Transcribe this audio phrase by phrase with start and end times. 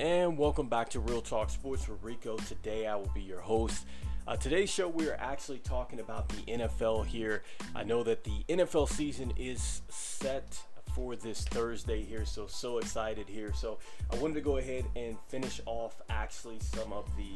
[0.00, 2.38] and welcome back to Real Talk Sports with Rico.
[2.38, 3.84] Today I will be your host.
[4.26, 7.42] Uh, today's show, we are actually talking about the NFL here.
[7.74, 10.58] I know that the NFL season is set
[10.94, 13.52] for this Thursday here, so so excited here.
[13.52, 13.78] So
[14.10, 17.32] I wanted to go ahead and finish off actually some of the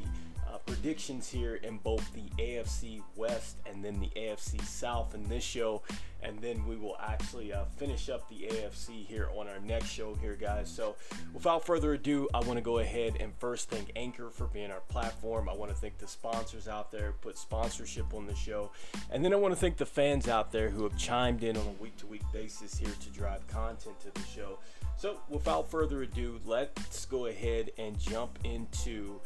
[0.55, 5.43] uh, predictions here in both the AFC West and then the AFC South in this
[5.43, 5.82] show.
[6.23, 10.14] And then we will actually uh, finish up the AFC here on our next show
[10.14, 10.70] here, guys.
[10.70, 10.97] So
[11.34, 14.80] without further ado, I want to go ahead and first thank Anchor for being our
[14.80, 15.48] platform.
[15.51, 18.70] I want to thank the sponsors out there put sponsorship on the show.
[19.11, 21.66] And then I want to thank the fans out there who have chimed in on
[21.66, 24.59] a week to week basis here to drive content to the show.
[24.97, 29.20] So without further ado, let's go ahead and jump into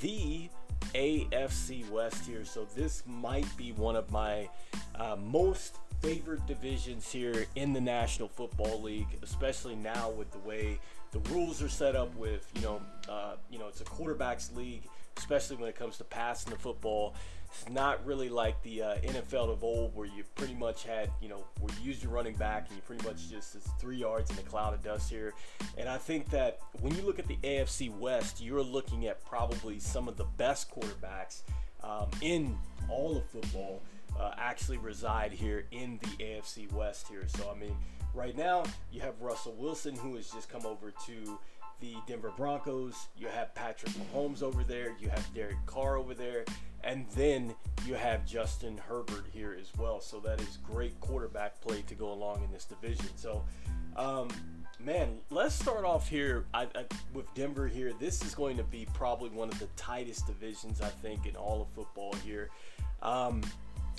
[0.00, 0.48] the
[0.94, 2.44] AFC West here.
[2.44, 4.48] So this might be one of my
[4.94, 10.78] uh, most favorite divisions here in the National Football League, especially now with the way
[11.10, 12.14] the rules are set up.
[12.16, 14.84] With you know, uh, you know, it's a quarterbacks league,
[15.16, 17.14] especially when it comes to passing the football.
[17.50, 21.28] It's not really like the uh, NFL of old, where you pretty much had, you
[21.28, 24.30] know, where you used your running back and you pretty much just it's three yards
[24.30, 25.34] in a cloud of dust here.
[25.76, 29.78] And I think that when you look at the AFC West, you're looking at probably
[29.78, 31.42] some of the best quarterbacks
[31.82, 32.56] um, in
[32.88, 33.82] all of football
[34.18, 37.24] uh, actually reside here in the AFC West here.
[37.28, 37.76] So I mean,
[38.14, 41.38] right now you have Russell Wilson who has just come over to
[41.80, 43.08] the Denver Broncos.
[43.16, 44.96] You have Patrick Mahomes over there.
[45.00, 46.44] You have Derek Carr over there.
[46.84, 47.54] And then
[47.86, 50.00] you have Justin Herbert here as well.
[50.00, 53.08] So that is great quarterback play to go along in this division.
[53.16, 53.44] So,
[53.96, 54.28] um,
[54.78, 57.92] man, let's start off here I, I, with Denver here.
[57.98, 61.62] This is going to be probably one of the tightest divisions, I think, in all
[61.62, 62.50] of football here.
[63.02, 63.42] Um,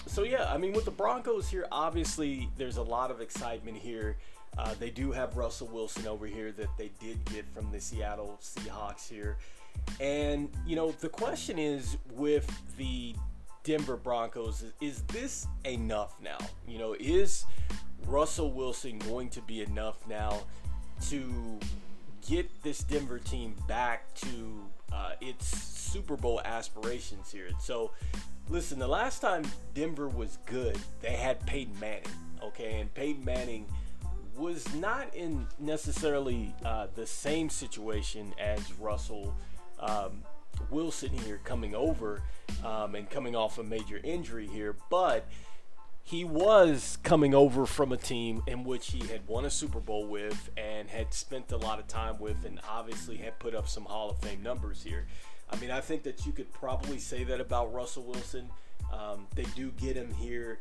[0.06, 4.18] so, yeah, I mean, with the Broncos here, obviously, there's a lot of excitement here.
[4.58, 8.40] Uh, they do have Russell Wilson over here that they did get from the Seattle
[8.42, 9.38] Seahawks here.
[10.00, 13.16] And, you know, the question is with the
[13.64, 16.38] Denver Broncos, is this enough now?
[16.68, 17.46] You know, is
[18.06, 20.42] Russell Wilson going to be enough now
[21.10, 21.60] to
[22.28, 27.50] get this Denver team back to uh, its Super Bowl aspirations here?
[27.60, 27.92] So,
[28.50, 29.44] listen, the last time
[29.74, 32.04] Denver was good, they had Peyton Manning,
[32.44, 32.80] okay?
[32.80, 33.66] And Peyton Manning
[34.40, 39.36] was not in necessarily uh, the same situation as Russell
[39.80, 40.24] um,
[40.70, 42.24] Wilson here coming over
[42.64, 45.28] um, and coming off a major injury here, but
[46.04, 50.08] he was coming over from a team in which he had won a Super Bowl
[50.08, 53.86] with and had spent a lot of time with, and obviously had put up some
[53.86, 55.06] Hall of Fame numbers here.
[55.52, 58.50] I mean, I think that you could probably say that about Russell Wilson.
[58.92, 60.60] Um, they do get him here,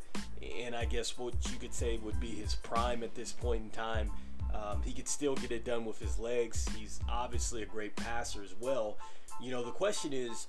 [0.63, 3.69] and I guess what you could say would be his prime at this point in
[3.71, 4.11] time.
[4.53, 6.67] Um, he could still get it done with his legs.
[6.75, 8.97] He's obviously a great passer as well.
[9.41, 10.47] You know, the question is,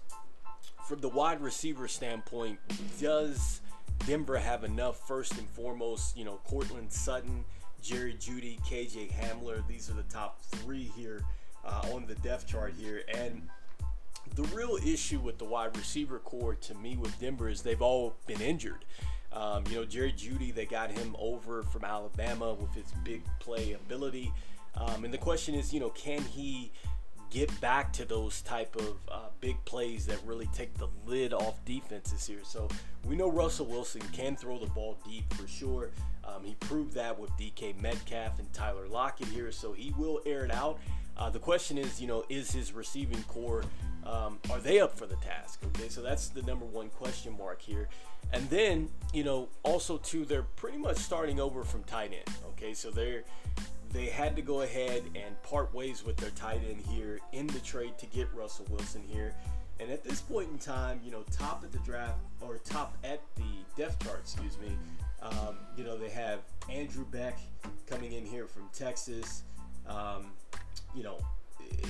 [0.86, 2.58] from the wide receiver standpoint,
[3.00, 3.60] does
[4.06, 6.16] Denver have enough first and foremost?
[6.16, 7.44] You know, Courtland Sutton,
[7.82, 9.66] Jerry Jeudy, KJ Hamler.
[9.68, 11.24] These are the top three here
[11.64, 13.48] uh, on the depth chart here, and
[14.34, 18.14] the real issue with the wide receiver core to me with Denver is they've all
[18.26, 18.84] been injured.
[19.32, 23.72] Um, you know, Jerry Jeudy, they got him over from Alabama with his big play
[23.72, 24.32] ability.
[24.74, 26.72] Um, and the question is, you know, can he
[27.30, 31.64] get back to those type of uh, big plays that really take the lid off
[31.64, 32.40] defenses here?
[32.42, 32.68] So
[33.06, 35.90] we know Russell Wilson can throw the ball deep for sure.
[36.24, 40.44] Um, he proved that with DK Metcalf and Tyler Lockett here, so he will air
[40.44, 40.78] it out.
[41.16, 43.62] Uh, the question is, you know, is his receiving core
[44.60, 45.60] are they up for the task?
[45.68, 47.88] Okay, so that's the number one question mark here.
[48.32, 52.36] And then, you know, also too, they're pretty much starting over from tight end.
[52.50, 53.22] Okay, so they're
[53.92, 57.58] they had to go ahead and part ways with their tight end here in the
[57.60, 59.34] trade to get Russell Wilson here.
[59.80, 63.20] And at this point in time, you know, top of the draft or top at
[63.36, 63.42] the
[63.76, 64.76] depth chart, excuse me,
[65.22, 67.38] um, you know, they have Andrew Beck
[67.86, 69.42] coming in here from Texas.
[69.88, 70.26] Um,
[70.94, 71.18] you know,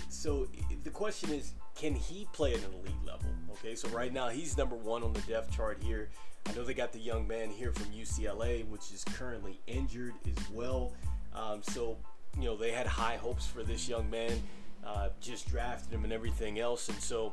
[0.09, 0.47] so
[0.85, 3.27] the question is, can he play at an elite level?
[3.53, 6.11] Okay, so right now he's number one on the depth chart here.
[6.47, 10.51] I know they got the young man here from UCLA, which is currently injured as
[10.51, 10.93] well.
[11.35, 11.97] Um, so,
[12.37, 14.43] you know, they had high hopes for this young man,
[14.85, 16.91] uh, just drafted him and everything else.
[16.91, 17.33] And so,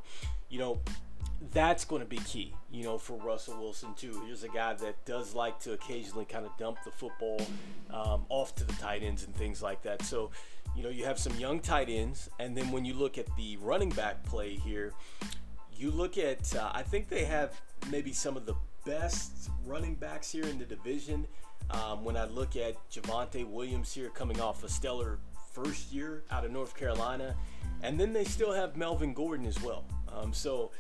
[0.49, 0.79] you know,
[1.51, 4.21] that's going to be key, you know, for Russell Wilson too.
[4.25, 7.39] Here's a guy that does like to occasionally kind of dump the football
[7.91, 10.01] um, off to the tight ends and things like that.
[10.03, 10.31] So,
[10.75, 13.57] you know, you have some young tight ends, and then when you look at the
[13.57, 14.93] running back play here,
[15.75, 17.59] you look at uh, I think they have
[17.91, 18.55] maybe some of the
[18.85, 21.27] best running backs here in the division.
[21.69, 25.19] Um, when I look at Javonte Williams here coming off a stellar
[25.51, 27.35] first year out of North Carolina.
[27.81, 29.85] And then they still have Melvin Gordon as well.
[30.15, 30.71] Um, so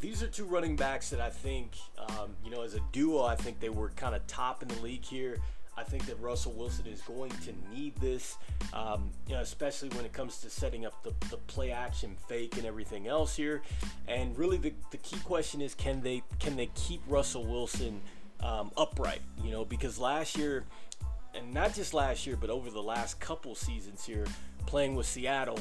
[0.00, 3.34] these are two running backs that I think, um, you know, as a duo, I
[3.34, 5.38] think they were kind of top in the league here.
[5.76, 8.36] I think that Russell Wilson is going to need this,
[8.72, 12.56] um, you know, especially when it comes to setting up the, the play action fake
[12.56, 13.62] and everything else here.
[14.08, 18.00] And really, the, the key question is can they can they keep Russell Wilson
[18.40, 19.20] um, upright?
[19.44, 20.64] You know, because last year,
[21.32, 24.26] and not just last year, but over the last couple seasons here,
[24.66, 25.60] playing with Seattle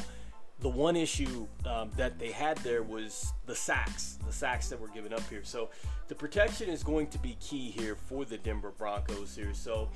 [0.59, 4.87] the one issue um, that they had there was the sacks, the sacks that were
[4.87, 5.43] given up here.
[5.43, 5.69] So
[6.07, 9.53] the protection is going to be key here for the Denver Broncos here.
[9.53, 9.89] So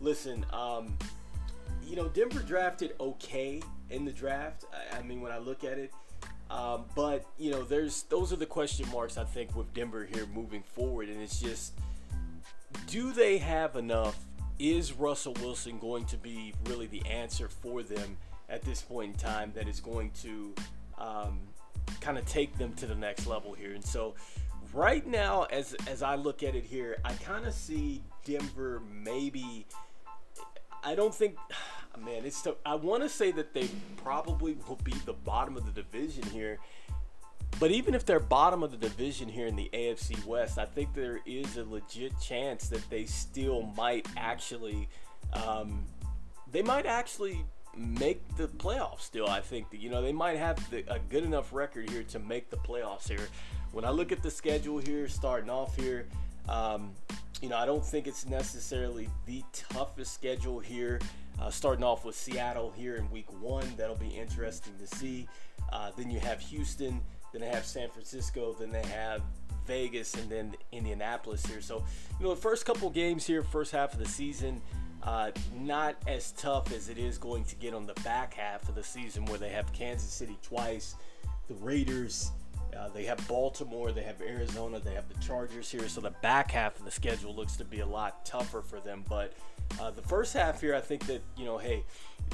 [0.00, 0.96] listen, um,
[1.86, 4.66] you know, Denver drafted okay in the draft.
[4.72, 5.92] I, I mean, when I look at it,
[6.50, 10.26] um, but you know, there's those are the question marks I think with Denver here
[10.34, 11.72] moving forward, and it's just,
[12.86, 14.18] do they have enough?
[14.58, 18.16] Is Russell Wilson going to be really the answer for them?
[18.48, 20.54] At this point in time that is going to
[20.98, 21.40] um,
[22.00, 23.72] kind of take them to the next level here.
[23.72, 24.14] And so,
[24.72, 29.66] right now, as as I look at it here, I kind of see Denver maybe.
[30.84, 31.36] I don't think,
[32.04, 32.46] man, it's.
[32.64, 36.58] I want to say that they probably will be the bottom of the division here.
[37.58, 40.94] But even if they're bottom of the division here in the AFC West, I think
[40.94, 44.88] there is a legit chance that they still might actually,
[45.32, 45.84] um,
[46.52, 47.44] they might actually
[47.78, 49.28] make the playoffs still.
[49.28, 52.18] I think that, you know, they might have the, a good enough record here to
[52.18, 53.28] make the playoffs here.
[53.72, 56.06] When I look at the schedule here, starting off here,
[56.48, 56.92] um,
[57.40, 61.00] you know, I don't think it's necessarily the toughest schedule here.
[61.40, 65.28] Uh, starting off with Seattle here in week one, that'll be interesting to see.
[65.72, 67.00] Uh, then you have Houston,
[67.32, 69.22] then they have San Francisco, then they have
[69.66, 71.60] Vegas, and then Indianapolis here.
[71.60, 71.84] So,
[72.18, 74.60] you know, the first couple games here, first half of the season,
[75.02, 78.74] uh, not as tough as it is going to get on the back half of
[78.74, 80.96] the season where they have Kansas City twice,
[81.48, 82.32] the Raiders,
[82.76, 85.88] uh, they have Baltimore, they have Arizona, they have the Chargers here.
[85.88, 89.04] So the back half of the schedule looks to be a lot tougher for them.
[89.08, 89.32] But
[89.80, 91.84] uh, the first half here, I think that, you know, hey,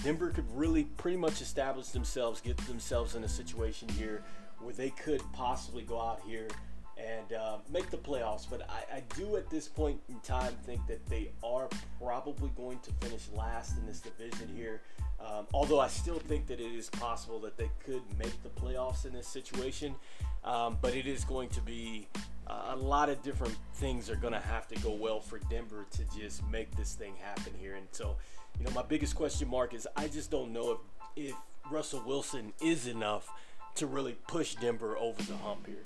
[0.02, 4.24] Denver could really pretty much establish themselves, get themselves in a situation here
[4.58, 6.48] where they could possibly go out here
[6.96, 8.46] and uh, make the playoffs.
[8.48, 11.68] But I, I, do at this point in time think that they are
[12.00, 14.82] probably going to finish last in this division here.
[15.20, 19.06] Um, although I still think that it is possible that they could make the playoffs
[19.06, 19.94] in this situation.
[20.44, 22.06] Um, but it is going to be
[22.46, 25.86] uh, a lot of different things are going to have to go well for Denver
[25.92, 27.74] to just make this thing happen here.
[27.74, 28.16] And so,
[28.58, 30.78] you know, my biggest question mark is I just don't know
[31.16, 31.34] if, if
[31.70, 33.30] Russell Wilson is enough
[33.76, 35.82] to really push Denver over the hump here.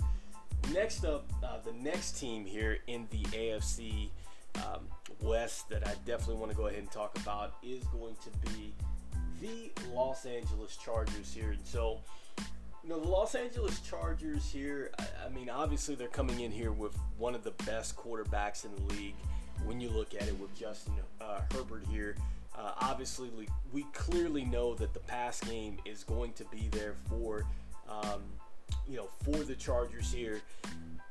[0.72, 4.10] Next up, uh, the next team here in the AFC
[4.56, 4.86] um,
[5.22, 8.74] West that I definitely want to go ahead and talk about is going to be
[9.40, 11.52] the Los Angeles Chargers here.
[11.52, 12.00] And so,
[12.82, 16.72] you know, the Los Angeles Chargers here, I, I mean, obviously they're coming in here
[16.72, 19.14] with one of the best quarterbacks in the league
[19.64, 22.14] when you look at it with Justin uh, Herbert here.
[22.56, 26.94] Uh, obviously, we, we, clearly know that the pass game is going to be there
[27.08, 27.46] for
[27.88, 28.22] um,
[28.86, 30.40] you know, for the Chargers here.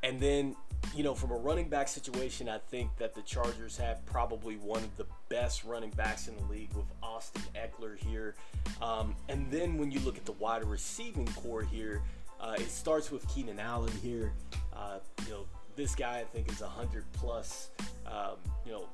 [0.04, 0.56] And then,
[0.96, 4.84] you know, from a running back situation, I think that the Chargers have probably one
[4.84, 8.36] of the best running backs in the league with Austin Ekeler here.
[8.82, 12.02] Um, and then when you look at the wide receiving core here,
[12.40, 14.34] uh, it starts with Keenan Allen here.
[14.72, 15.46] Uh, you know,
[15.78, 17.70] this guy I think is a hundred plus,
[18.06, 18.86] um, you know,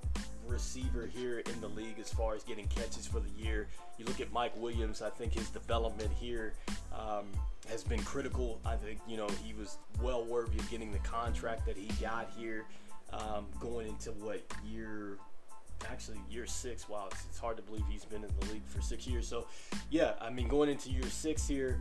[0.45, 3.67] receiver here in the league as far as getting catches for the year.
[3.97, 6.53] You look at Mike Williams, I think his development here
[6.93, 7.25] um,
[7.69, 8.59] has been critical.
[8.65, 12.29] I think, you know, he was well worthy of getting the contract that he got
[12.37, 12.65] here
[13.13, 15.17] um, going into what year
[15.89, 16.87] actually year six.
[16.89, 19.27] Wow, it's, it's, hard to believe he's been in the league for six years.
[19.27, 19.47] So,
[19.89, 21.79] yeah, I mean, going into year six here,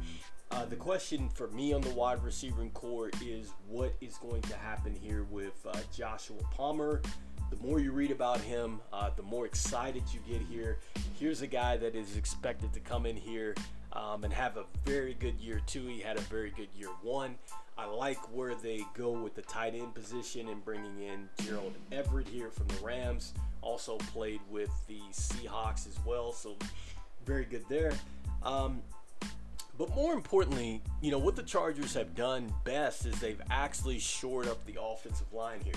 [0.53, 4.57] uh, the question for me on the wide receiving core is what is going to
[4.57, 7.01] happen here with uh, Joshua Palmer.
[7.51, 10.79] The more you read about him, uh, the more excited you get here.
[11.19, 13.55] Here's a guy that is expected to come in here
[13.93, 15.87] um, and have a very good year two.
[15.87, 17.37] He had a very good year one.
[17.77, 22.29] I like where they go with the tight end position and bringing in Gerald Everett
[22.29, 23.33] here from the Rams.
[23.63, 26.57] Also played with the Seahawks as well, so
[27.25, 27.93] very good there.
[28.43, 28.83] Um,
[29.83, 34.47] but more importantly, you know, what the Chargers have done best is they've actually shored
[34.47, 35.75] up the offensive line here.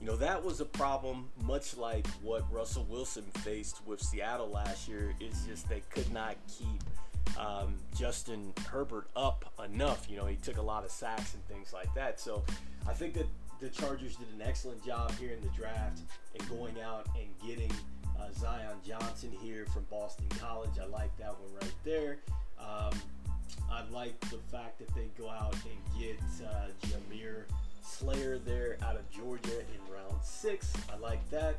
[0.00, 4.88] You know, that was a problem, much like what Russell Wilson faced with Seattle last
[4.88, 10.06] year, It's just they could not keep um, Justin Herbert up enough.
[10.08, 12.18] You know, he took a lot of sacks and things like that.
[12.20, 12.42] So
[12.88, 13.26] I think that
[13.60, 16.00] the Chargers did an excellent job here in the draft
[16.34, 17.70] and going out and getting
[18.18, 20.70] Uh, Zion Johnson here from Boston College.
[20.80, 22.18] I like that one right there.
[22.56, 22.92] Um,
[23.70, 27.44] I like the fact that they go out and get uh, Jamaree
[27.82, 30.72] Salyer there out of Georgia in round six.
[30.92, 31.56] I like that.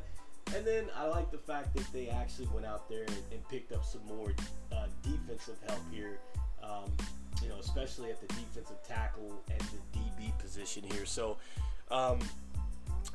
[0.54, 3.72] And then I like the fact that they actually went out there and, and picked
[3.72, 4.32] up some more
[4.72, 6.18] uh, defensive help here.
[6.62, 6.92] Um,
[7.42, 11.04] you know, especially at the defensive tackle and the DB position here.
[11.04, 11.36] So,
[11.90, 12.18] um,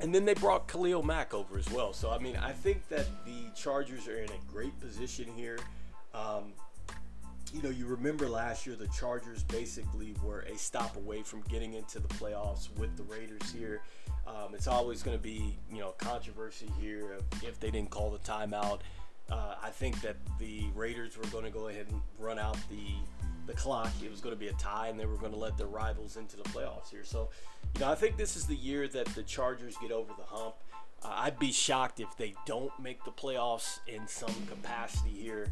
[0.01, 1.93] and then they brought Khalil Mack over as well.
[1.93, 5.57] So, I mean, I think that the Chargers are in a great position here.
[6.13, 6.53] Um,
[7.53, 11.74] you know, you remember last year the Chargers basically were a stop away from getting
[11.74, 13.82] into the playoffs with the Raiders here.
[14.27, 18.20] Um, it's always going to be, you know, controversy here if they didn't call the
[18.20, 18.82] timeout.
[19.32, 22.86] Uh, I think that the Raiders were going to go ahead and run out the
[23.48, 23.91] the clock.
[24.03, 26.18] It was going to be a tie, and they were going to let their rivals
[26.18, 27.03] into the playoffs here.
[27.03, 27.29] So,
[27.75, 30.56] you know, I think this is the year that the Chargers get over the hump.
[31.03, 35.48] Uh, I'd be shocked if they don't make the playoffs in some capacity here.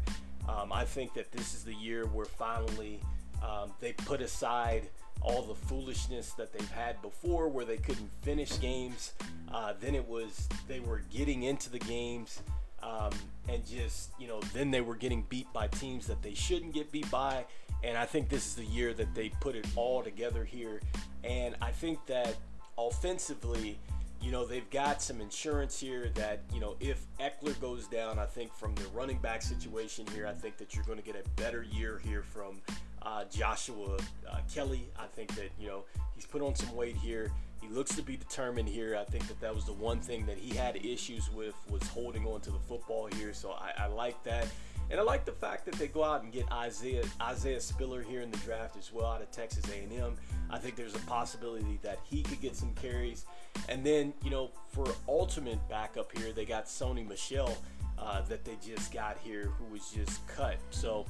[0.48, 3.00] Um, I think that this is the year where finally
[3.42, 4.88] um, they put aside
[5.20, 9.12] all the foolishness that they've had before, where they couldn't finish games.
[9.52, 12.40] Uh, then it was they were getting into the games.
[12.80, 13.10] Um,
[13.48, 16.92] and just you know then they were getting beat by teams that they shouldn't get
[16.92, 17.44] beat by
[17.82, 20.80] and I think this is the year that they put it all together here.
[21.22, 22.36] And I think that
[22.76, 23.78] offensively,
[24.20, 28.26] you know, they've got some insurance here that, you know, if Ekeler goes down, I
[28.26, 31.28] think from the running back situation here, I think that you're going to get a
[31.40, 32.60] better year here from
[33.02, 33.96] uh, Joshua
[34.28, 34.88] uh, Kelley.
[34.98, 35.84] I think that, you know,
[36.14, 37.30] he's put on some weight here.
[37.60, 38.96] He looks to be determined here.
[38.96, 42.26] I think that that was the one thing that he had issues with was holding
[42.26, 43.32] on to the football here.
[43.32, 44.46] So I, I like that.
[44.90, 48.22] And I like the fact that they go out and get Isaiah Isaiah Spiller here
[48.22, 50.14] in the draft as well out of Texas A&M.
[50.50, 53.26] I think there's a possibility that he could get some carries.
[53.68, 57.56] And then, you know, for ultimate backup here, they got Sony Michel
[57.98, 60.56] uh, that they just got here who was just cut.
[60.70, 61.04] So,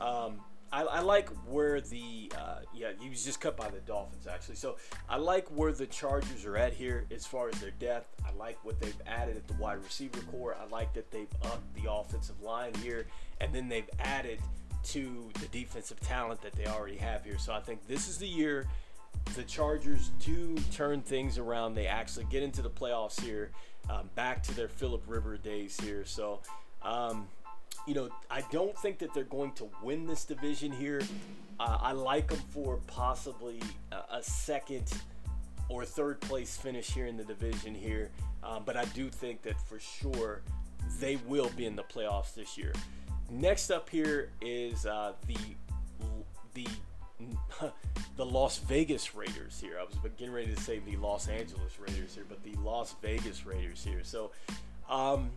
[0.00, 0.40] um,
[0.72, 4.56] I, I, like where the uh, yeah he was just cut by the Dolphins actually.
[4.56, 4.76] So
[5.08, 8.14] I like where the Chargers are at here as far as their depth.
[8.26, 10.56] I like what they've added at the wide receiver core.
[10.60, 13.06] I like that they've upped the offensive line here,
[13.40, 14.38] and then they've added
[14.82, 17.38] to the defensive talent that they already have here.
[17.38, 18.66] So I think this is the year
[19.34, 21.74] the Chargers do turn things around.
[21.74, 23.50] They actually get into the playoffs here,
[23.90, 26.04] um, back to their Philip River days here.
[26.04, 26.40] So.
[26.82, 27.28] Um,
[27.86, 31.02] you know, I don't think that they're going to win this division here.
[31.58, 33.60] Uh, I like them for possibly
[33.92, 34.90] a, a, second
[35.68, 38.10] or third place finish here in the division here.
[38.42, 40.42] Um, but I do think that for sure
[40.98, 42.72] they will be in the playoffs this year.
[43.30, 45.36] Next up here is uh, the
[46.54, 46.66] the
[48.16, 49.78] the Las Vegas Raiders here.
[49.78, 53.44] I was getting ready to say the Los Angeles Raiders here, but the Las Vegas
[53.44, 54.00] Raiders here.
[54.02, 54.30] So
[54.88, 55.30] um,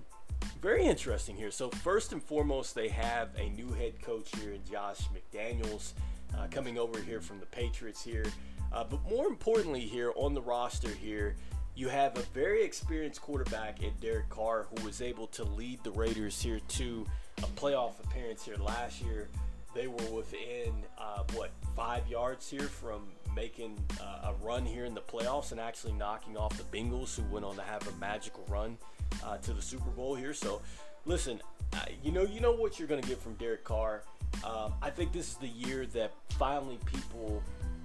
[0.62, 1.52] very interesting here.
[1.52, 5.94] So first and foremost, they have a new head coach here in Josh McDaniels
[6.38, 8.26] uh, coming over here from the Patriots here.
[8.72, 11.36] Uh, but more importantly, here on the roster here,
[11.76, 15.92] you have a very experienced quarterback in Derek Carr who was able to lead the
[15.92, 17.06] Raiders here to
[17.40, 19.30] a playoff appearance here last year.
[19.74, 24.94] They were within uh, what five yards here from making uh, a run here in
[24.94, 28.46] the playoffs and actually knocking off the Bengals, who went on to have a magical
[28.48, 28.78] run
[29.24, 30.34] uh, to the Super Bowl here.
[30.34, 30.62] So,
[31.06, 31.42] listen,
[31.74, 34.04] uh, you know, you know what you're going to get from Derek Carr.
[34.44, 37.42] Um, I think this is the year that finally people,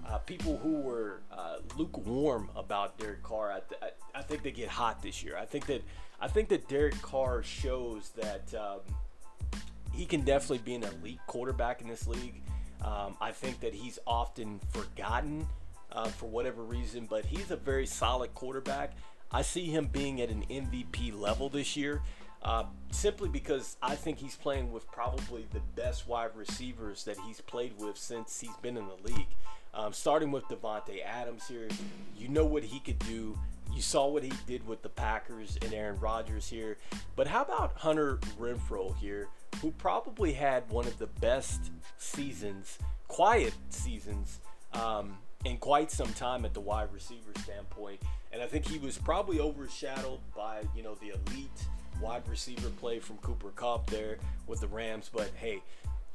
[0.07, 4.69] uh, people who were uh, lukewarm about Derek Carr, I, th- I, think they get
[4.69, 5.37] hot this year.
[5.37, 5.83] I think that
[6.21, 8.81] I think that Derek Carr shows that um,
[9.93, 12.43] he can definitely be an elite quarterback in this league.
[12.83, 15.47] Um, I think that he's often forgotten
[15.93, 18.97] uh, for whatever reason, but he's a very solid quarterback.
[19.31, 22.03] I see him being at an MVP level this year.
[22.41, 27.41] Uh, simply because I think he's playing with probably the best wide receivers that he's
[27.41, 29.27] played with since he's been in the league.
[29.75, 31.69] Um, starting with Davante Adams here,
[32.17, 33.37] you know what he could do.
[33.75, 36.79] You saw what he did with the Packers and Aaron Rodgers here.
[37.17, 39.29] But how about Hunter Renfrow here,
[39.61, 44.41] who probably had one of the best seasons, quiet seasons,
[44.73, 45.19] um,
[45.49, 48.01] in quite some time at the wide receiver standpoint.
[48.33, 51.67] And I think he was probably overshadowed by, you know, the elite
[52.01, 55.11] wide receiver play from Cooper Kupp there with the Rams.
[55.13, 55.63] But hey,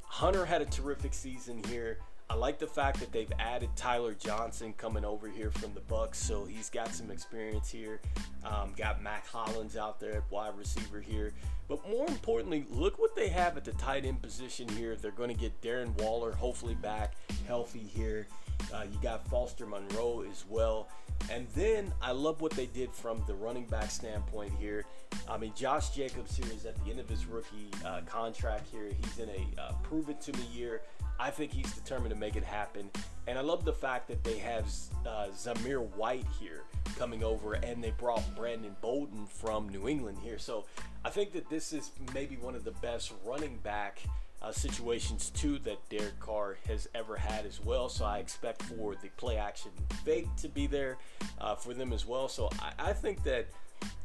[0.03, 1.97] Hunter had a terrific season here.
[2.29, 6.15] I like the fact that they've added Tyler Johnson coming over here from the Bucs,
[6.15, 7.99] so he's got some experience here.
[8.45, 11.33] Um, got Mack Hollins out there at wide receiver here,
[11.67, 14.95] but more importantly, look what they have at the tight end position here.
[14.95, 17.13] They're going to get Darren Waller hopefully back
[17.45, 18.25] healthy here.
[18.73, 20.89] Uh, you got Foster Moreau as well.
[21.31, 24.85] And then I love what they did from the running back standpoint here.
[25.29, 28.89] I mean, Josh Jacobs here is at the end of his rookie uh, contract here.
[28.89, 30.81] He's in a uh, prove it to me year.
[31.19, 32.89] I think he's determined to make it happen.
[33.27, 34.65] And I love the fact that they have
[35.05, 36.63] uh, Zamir White here
[36.97, 40.37] coming over and they brought Brandon Bolden from New England here.
[40.37, 40.65] So
[41.05, 43.99] I think that this is maybe one of the best running back
[44.43, 47.87] uh, situations too that Derek Carr has ever had as well.
[47.89, 49.71] So I expect for the play action
[50.03, 50.97] fake to be there
[51.39, 52.27] uh, for them as well.
[52.27, 53.47] So I, I, think that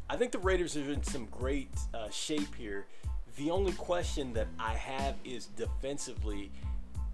[0.09, 2.87] I think the Raiders are in some great uh, shape here.
[3.37, 6.51] The only question that I have is defensively.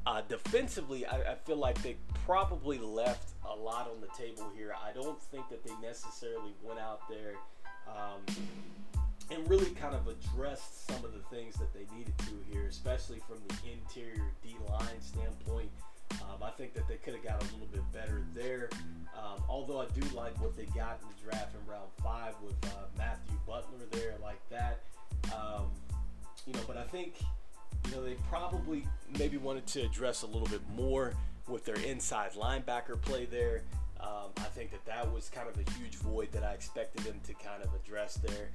[0.07, 4.75] Uh, defensively, I, I feel like they probably left a lot on the table here.
[4.75, 7.35] I don't think that they necessarily went out there
[7.89, 8.21] um,
[9.31, 13.21] and really kind of addressed some of the things that they needed to here, especially
[13.27, 15.71] from the interior D line standpoint.
[16.23, 18.69] Um, I think that they could have got a little bit better there.
[19.17, 22.55] Um, although I do like what they got in the draft in round five with
[22.67, 24.81] uh, Matthew Butler there, like that.
[25.35, 25.71] Um,
[26.47, 27.15] you know, but I think
[27.87, 28.87] you know they probably
[29.19, 31.15] maybe wanted to address a little bit more
[31.49, 33.63] with their inside linebacker play there.
[34.01, 37.21] Um, I think that that was kind of a huge void that I expected them
[37.27, 38.51] to kind of address there.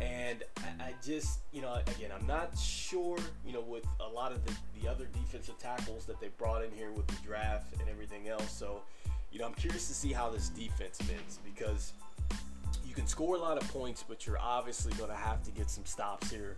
[0.00, 4.32] And I, I, just, you know, again, I'm not sure, you know, with a lot
[4.32, 7.88] of the, the other defensive tackles that they brought in here with the draft and
[7.88, 8.50] everything else.
[8.50, 8.82] So,
[9.30, 11.92] you know, I'm curious to see how this defense fits because
[12.86, 15.70] you can score a lot of points, but you're obviously going to have to get
[15.70, 16.56] some stops here.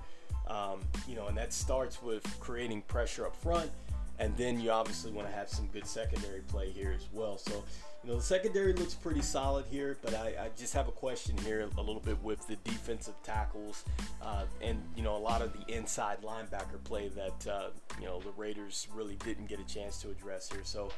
[0.48, 3.70] Um, you know, and that starts with creating pressure up front,
[4.18, 7.38] and then you obviously want to have some good secondary play here as well.
[7.38, 7.64] So,
[8.04, 11.38] you know, the secondary looks pretty solid here, but I, I, just have a question
[11.38, 13.84] here a little bit with the defensive tackles
[14.20, 17.68] uh, and, you know, a lot of the inside linebacker play that, uh,
[17.98, 20.60] you know, the Raiders really didn't get a chance to address here.
[20.64, 20.90] So,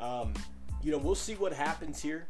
[0.00, 0.34] um,
[0.82, 2.26] you know, we'll see what happens here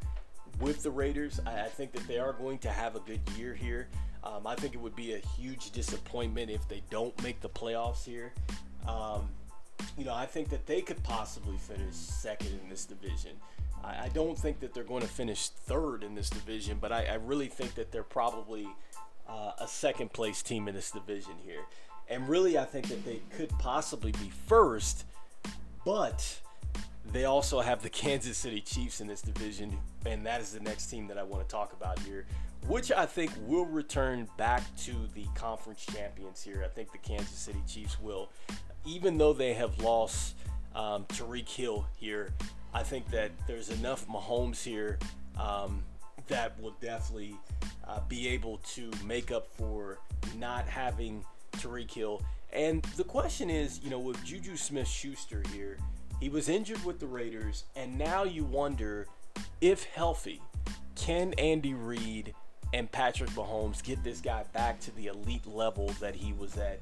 [0.61, 1.41] with the Raiders.
[1.47, 3.89] I, I, think that they are going to have a good year here.
[4.25, 8.05] Um, I think it would be a huge disappointment if they don't make the playoffs
[8.05, 8.35] here.
[8.87, 9.31] Um,
[9.97, 13.33] you know, I think that they could possibly finish second in this division.
[13.85, 17.05] I, I don't think that they're going to finish third in this division, but I,
[17.05, 18.69] I really think that they're probably
[19.29, 21.63] uh, a second place team in this division here.
[22.09, 25.05] And really, I think that they could possibly be first,
[25.85, 26.41] but
[27.13, 30.87] they also have the Kansas City Chiefs in this division, and that is the next
[30.87, 32.27] team that I want to talk about here,
[32.67, 36.63] which I think will return back to the conference champions here.
[36.65, 38.31] I think the Kansas City Chiefs will,
[38.87, 40.35] even though they have lost
[40.75, 42.33] um, Tyreek Hill here
[42.75, 44.99] I think that there's enough Mahomes here
[45.39, 45.83] um,
[46.29, 47.35] that will definitely
[47.87, 49.99] uh, be able to make up for
[50.37, 52.23] not having Tyreek Hill.
[52.53, 55.79] And the question is, you know, with Juju Smith Schuster here,
[56.21, 59.07] he was injured with the Raiders, and now you wonder
[59.61, 60.43] if healthy,
[60.97, 62.35] can Andy Reid
[62.75, 66.81] and Patrick Mahomes get this guy back to the elite level that he was at?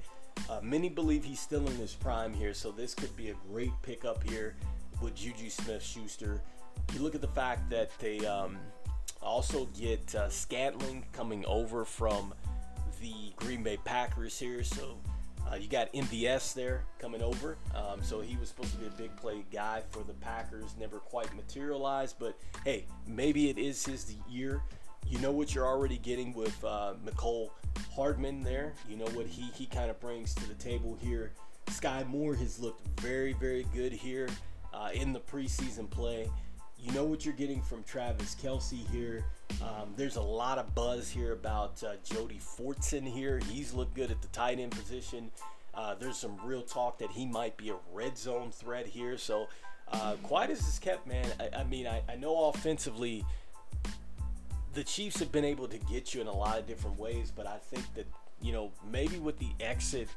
[0.49, 3.73] Uh, many believe he's still in his prime here, so this could be a great
[3.83, 4.55] pickup here
[5.01, 6.43] with Juju Smith Schuster.
[6.95, 8.59] You look at the fact that they um,
[9.23, 12.33] also get uh, Scantling coming over from
[13.01, 14.63] the Green Bay Packers here.
[14.63, 14.99] So
[15.51, 17.59] uh, you got MVS there coming over.
[17.75, 20.75] Um, so he was supposed to be a big play guy for the Packers.
[20.79, 22.17] Never quite materialized.
[22.19, 24.63] But hey, maybe it is his year.
[25.09, 27.51] You know what you're already getting with uh, Mecole
[27.95, 28.75] Hardman there.
[28.89, 31.33] You know what he, he kind of brings to the table here.
[31.69, 34.29] Sky Moore has looked very, very good here
[34.77, 36.29] uh, in the preseason play.
[36.79, 39.25] You know what you're getting from Travis Kelce here.
[39.63, 43.41] Um, there's a lot of buzz here about uh, Jody Fortson here.
[43.51, 45.31] He's looked good at the tight end position.
[45.75, 49.17] Uh, there's some real talk that he might be a red zone threat here.
[49.19, 49.49] So,
[49.93, 51.27] uh, quiet as it's kept, man.
[51.41, 53.25] I, I mean, I, I, know offensively
[54.75, 57.47] the Chiefs have been able to get you in a lot of different ways, but
[57.47, 58.07] I think that,
[58.43, 60.09] you know, maybe with the exit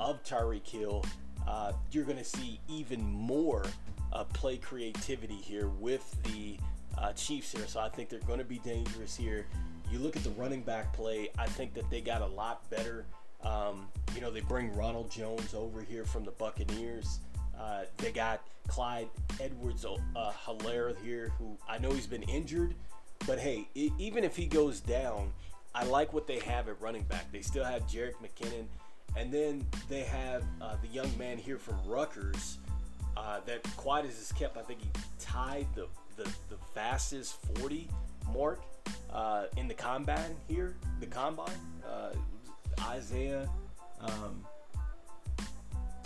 [0.00, 1.04] of Tyreek Hill,
[1.46, 3.64] uh, you're going to see even more
[4.12, 6.56] uh, play creativity here with the
[6.98, 7.66] uh, Chiefs here.
[7.66, 9.46] So I think they're going to be dangerous here.
[9.90, 13.04] You look at the running back play, I think that they got a lot better.
[13.42, 17.18] Um, you know, they bring Ronald Jones over here from the Buccaneers.
[17.58, 19.08] Uh, they got Clyde
[19.40, 22.74] Edwards uh, Helaire here, who I know he's been injured,
[23.26, 25.32] but hey, even if he goes down,
[25.74, 27.30] I like what they have at running back.
[27.32, 28.66] They still have Jerick McKinnon,
[29.16, 32.58] and then they have uh, the young man here from Rutgers
[33.16, 34.56] uh, that Quietus is kept.
[34.56, 37.88] I think he tied the, the, the fastest 40
[38.32, 38.62] mark
[39.12, 41.50] uh, in the combine here, the combine.
[41.86, 42.12] Uh,
[42.88, 43.48] Isaiah,
[44.00, 44.44] um,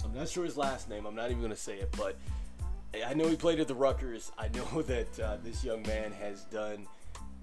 [0.05, 1.07] I'm not sure his last name.
[1.07, 2.17] I'm not even going to say it, but
[3.07, 4.33] I know he played at the Rutgers.
[4.39, 6.87] I know that uh, this young man has done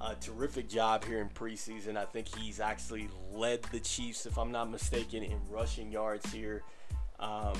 [0.02, 1.98] a terrific job here in preseason.
[1.98, 6.64] I think he's actually led the Chiefs, if I'm not mistaken, in rushing yards here.
[7.20, 7.58] Um,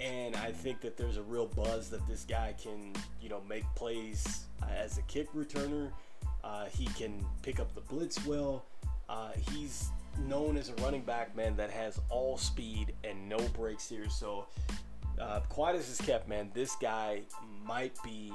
[0.00, 3.64] and I think that there's a real buzz that this guy can, you know, make
[3.74, 5.90] plays as a kick returner.
[6.44, 8.64] Uh, he can pick up the blitz well.
[9.08, 9.90] Uh, he's
[10.26, 14.08] known as a running back, man, that has all speed and no breaks here.
[14.08, 14.46] So,
[15.20, 16.50] uh, Quietus is kept, man.
[16.54, 17.22] This guy
[17.64, 18.32] might be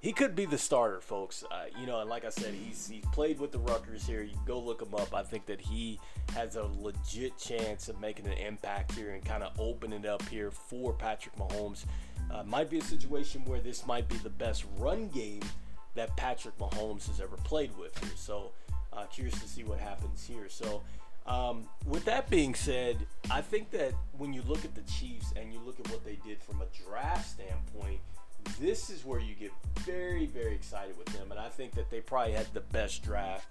[0.00, 1.44] he could be the starter, folks.
[1.50, 4.22] Uh, you know, and like I said, he's he played with the Rutgers here.
[4.22, 5.14] You go look him up.
[5.14, 5.98] I think that he
[6.34, 10.50] has a legit chance of making an impact here and kind of opening up here
[10.50, 11.84] for Patrick Mahomes.
[12.30, 15.42] Uh, might be a situation where this might be the best run game
[15.94, 18.12] that Patrick Mahomes has ever played with here.
[18.14, 18.52] So,
[18.92, 20.48] uh, curious to see what happens here.
[20.48, 20.82] So,
[21.26, 22.98] um, with that being said,
[23.30, 26.18] I think that when you look at the Chiefs and you look at what they
[26.24, 28.00] did from a draft standpoint
[28.60, 31.30] this is where you get very, very excited with them.
[31.30, 33.46] And I think that they probably had the best draft,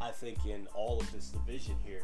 [0.00, 2.02] I think, in all of this division here.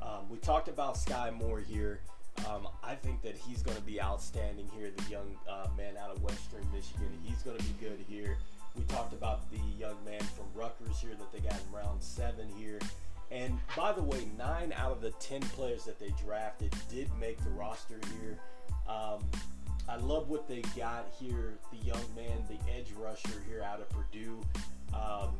[0.00, 2.00] Um, we talked about Sky Moore here.
[2.48, 6.14] Um, I think that he's going to be outstanding here, the young uh, man out
[6.14, 7.08] of Western Michigan.
[7.24, 8.36] He's going to be good here.
[8.76, 12.46] We talked about the young man from Rutgers here that they got in round seven
[12.58, 12.78] here.
[13.30, 17.42] And by the way, nine out of the 10 players that they drafted did make
[17.42, 18.38] the roster here.
[18.88, 19.24] Um,
[19.88, 21.58] I love what they got here.
[21.70, 24.40] The young man, the edge rusher here out of Purdue.
[24.92, 25.30] Um,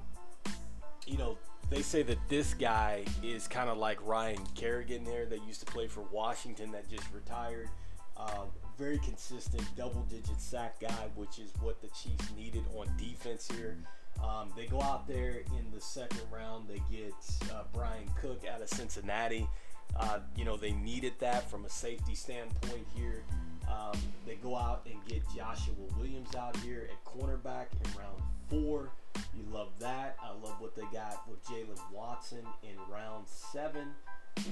[1.06, 1.36] you know,
[1.68, 5.66] they say that this guy is kind of like Ryan Kerrigan there that used to
[5.66, 7.68] play for Washington that just retired.
[8.16, 13.48] Um, very consistent double digit sack guy, which is what the Chiefs needed on defense
[13.56, 13.76] here.
[14.22, 16.68] Um, they go out there in the second round.
[16.68, 17.14] They get
[17.52, 19.46] uh, Bryan Cook out of Cincinnati.
[19.94, 23.22] Uh, you know, they needed that from a safety standpoint here.
[23.68, 28.90] Um, they go out and get Joshua Williams out here at cornerback in round four.
[29.34, 30.16] You love that.
[30.22, 33.88] I love what they got with Jaylen Watson in round seven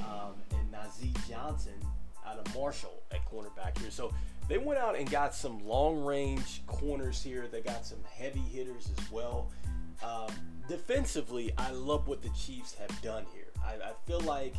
[0.03, 1.75] um, and Nazeeh Johnson
[2.27, 3.91] out of Marshall at cornerback here.
[3.91, 4.13] So
[4.49, 7.47] they went out and got some long range corners here.
[7.51, 9.51] They got some heavy hitters as well.
[10.03, 10.33] Um,
[10.69, 13.47] defensively, I love what the Chiefs have done here.
[13.65, 14.55] I, I feel like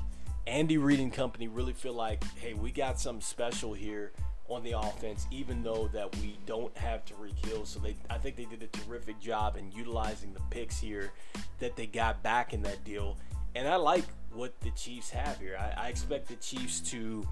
[0.47, 4.11] Andy Reid and company really feel like, hey, we got something special here
[4.47, 7.65] on the offense, even though that we don't have Tyreek Hill.
[7.65, 11.13] So they, I think they did a terrific job in utilizing the picks here
[11.59, 13.17] that they got back in that deal.
[13.55, 15.57] And I like what the Chiefs have here.
[15.59, 17.27] I, I expect the Chiefs to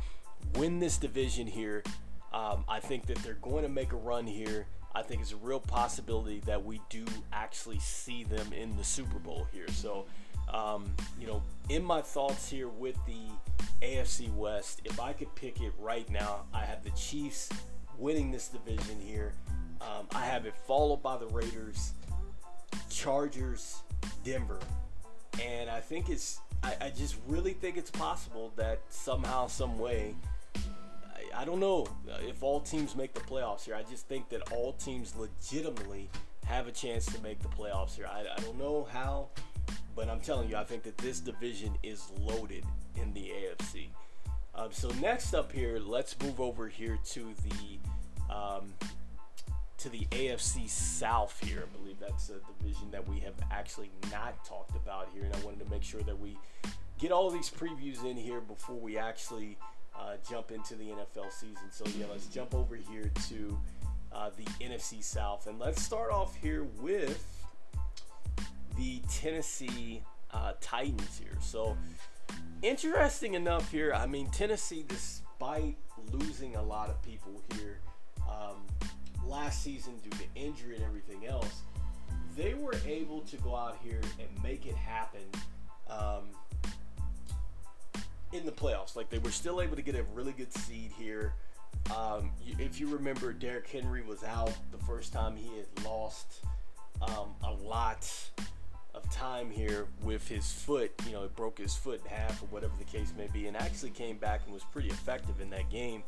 [0.55, 1.83] win this division here.
[2.33, 4.65] Um, I think that they're going to make a run here.
[4.95, 9.19] I think it's a real possibility that we do actually see them in the Super
[9.19, 9.67] Bowl here.
[9.69, 10.05] So,
[10.49, 10.85] um,
[11.19, 15.73] you know, in my thoughts here with the AFC West, if I could pick it
[15.79, 17.49] right now, I have the Chiefs
[17.97, 19.33] winning this division here.
[19.81, 21.93] Um, I have it followed by the Raiders,
[22.89, 23.81] Chargers,
[24.23, 24.59] Denver.
[25.41, 30.15] And I think it's, I, I just really think it's possible that somehow, some way,
[30.55, 31.87] I, I don't know
[32.27, 33.75] if all teams make the playoffs here.
[33.75, 36.09] I just think that all teams legitimately
[36.45, 38.07] have a chance to make the playoffs here.
[38.09, 39.29] I, I don't know how,
[39.95, 42.65] but I'm telling you, I think that this division is loaded
[43.01, 43.87] in the AFC.
[44.55, 48.73] Um, so next up here, let's move over here to the um,
[49.77, 51.63] to the AFC South here.
[51.63, 55.39] I believe that's a division that we have actually not talked about here, and I
[55.39, 56.37] wanted to make sure that we
[56.99, 59.57] get all these previews in here before we actually
[59.99, 61.69] uh, jump into the NFL season.
[61.71, 63.59] So yeah, let's jump over here to
[64.11, 67.32] uh, the NFC South, and let's start off here with
[68.77, 71.37] the Tennessee uh, Titans here.
[71.41, 71.77] So
[72.61, 73.93] interesting enough here.
[73.93, 75.77] I mean, Tennessee, despite
[76.11, 77.79] losing a lot of people here
[78.27, 78.65] um,
[79.25, 81.61] last season due to injury and everything else,
[82.35, 85.21] they were able to go out here and make it happen
[85.89, 86.23] um,
[88.31, 88.95] in the playoffs.
[88.95, 91.33] Like they were still able to get a really good seed here.
[91.95, 96.45] Um, if you remember, Derrick Henry was out the first time he had lost
[97.01, 98.09] um, a lot
[98.93, 100.91] of time here with his foot.
[101.05, 103.57] You know, it broke his foot in half or whatever the case may be, and
[103.57, 106.03] actually came back and was pretty effective in that game.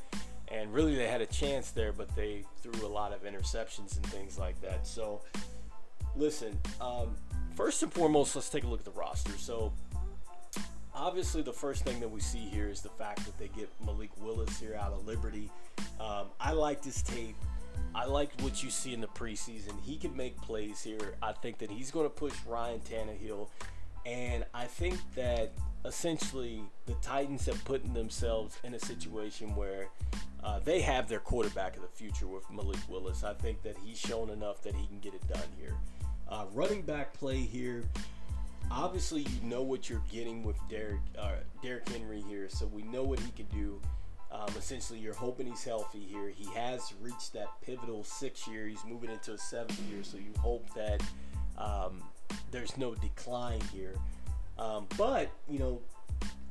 [0.50, 4.06] And really, they had a chance there, but they threw a lot of interceptions and
[4.08, 4.86] things like that.
[4.86, 5.22] So,
[6.16, 7.16] listen, um,
[7.56, 9.32] first and foremost, let's take a look at the roster.
[9.38, 9.74] So,
[10.94, 14.12] obviously, the first thing that we see here is the fact that they get Malik
[14.22, 15.50] Willis here out of Liberty.
[16.00, 17.36] Um, I like this tape
[17.94, 19.74] I like what you see in the preseason.
[19.84, 21.16] He can make plays here.
[21.22, 23.50] I think that he's going to push Ryan Tannehill.
[24.06, 25.52] And I think that
[25.86, 29.88] essentially the Titans have put themselves in a situation where
[30.44, 33.24] uh, they have their quarterback of the future with Malik Willis.
[33.24, 35.74] I think that he's shown enough that he can get it done here.
[36.28, 37.84] Uh, running back play here.
[38.72, 43.04] Obviously, you know what you're getting with Derrick uh, Derrick Henry here, so we know
[43.04, 43.80] what he can do.
[44.36, 46.30] Um, essentially, you're hoping he's healthy here.
[46.36, 48.68] He has reached that pivotal six year.
[48.68, 51.02] He's moving into a seventh year, so you hope that
[51.58, 52.04] um,
[52.52, 53.96] there's no decline here.
[54.60, 55.82] Um, but you know,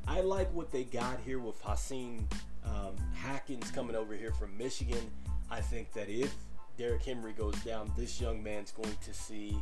[0.08, 2.26] I like what they got here with Hassan
[2.64, 5.10] um, Haskins coming over here from Michigan.
[5.50, 6.34] I think that if
[6.78, 9.56] Derrick Henry goes down, this young man's going to see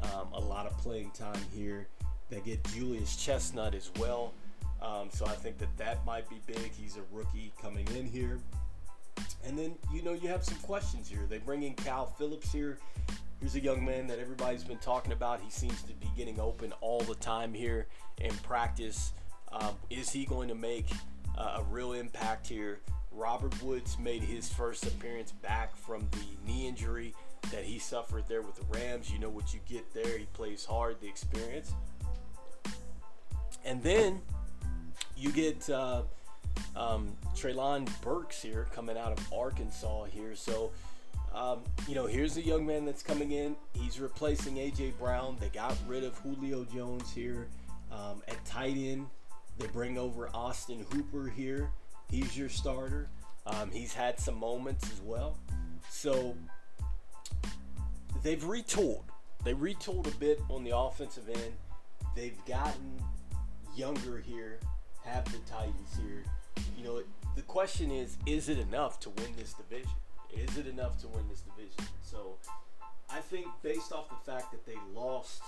[0.00, 1.88] um, a lot of playing time here.
[2.30, 4.32] They get Julius Chestnut as well.
[4.84, 6.72] Um, so I think that that might be big.
[6.72, 8.38] He's a rookie coming in here.
[9.46, 11.26] And then, you know, you have some questions here.
[11.28, 12.78] They bring in Cal Phillips here.
[13.40, 15.40] Here's a young man that everybody's been talking about.
[15.40, 17.86] He seems to be getting open all the time here
[18.20, 19.12] in practice.
[19.52, 20.86] Um, is he going to make
[21.36, 22.80] uh, a real impact here?
[23.12, 27.14] Robert Woods made his first appearance back from the knee injury
[27.52, 29.10] that he suffered there with the Rams.
[29.10, 30.18] You know what you get there.
[30.18, 31.72] He plays hard, the experience.
[33.64, 34.20] And then
[35.16, 36.02] you get uh,
[36.76, 40.34] um, Treylon Burks here coming out of Arkansas here.
[40.34, 40.72] So,
[41.34, 43.56] um, you know, here's a young man that's coming in.
[43.74, 44.94] He's replacing A.J.
[44.98, 45.36] Brown.
[45.40, 47.48] They got rid of Julio Jones here
[47.90, 49.06] um, at tight end.
[49.58, 51.70] They bring over Austin Hooper here.
[52.10, 53.08] He's your starter.
[53.46, 55.36] Um, he's had some moments as well.
[55.90, 56.36] So
[58.22, 59.02] they've retooled.
[59.44, 61.52] They retooled a bit on the offensive end.
[62.16, 63.00] They've gotten
[63.76, 64.60] younger here,
[65.04, 66.24] have the Titans here.
[66.76, 67.02] You know,
[67.36, 69.90] the question is, is it enough to win this division?
[70.32, 71.90] Is it enough to win this division?
[72.02, 72.36] So
[73.10, 75.42] I think based off the fact that they lost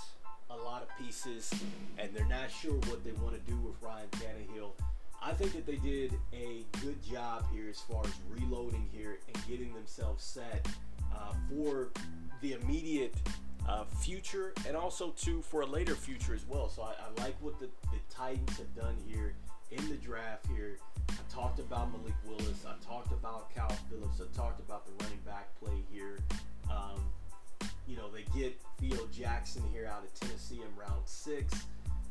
[0.51, 1.53] a lot of pieces
[1.99, 4.71] and they're not sure what they want to do with Ryan Tannehill,
[5.23, 9.49] I think that they did a good job here as far as reloading here and
[9.49, 10.67] getting themselves set
[11.15, 11.89] uh, for
[12.43, 13.15] the immediate
[13.69, 16.69] uh, future and also too for a later future as well.
[16.69, 19.35] So I, I like what the, the Titans have done here
[19.71, 20.79] in the draft here.
[21.11, 22.65] I talked about Malik Willis.
[22.67, 24.21] I talked about Kyle Phillips.
[24.21, 26.19] I talked about the running back play here.
[26.71, 27.01] Um,
[27.87, 31.53] you know, they get Theo Jackson here out of Tennessee in round six.